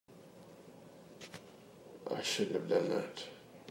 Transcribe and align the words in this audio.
I 2.09 2.23
shouldn't 2.23 2.55
have 2.55 2.67
done 2.69 2.89
that. 2.89 3.23